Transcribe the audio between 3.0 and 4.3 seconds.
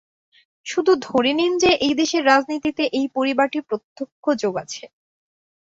পরিবারটির প্রত্যক্ষ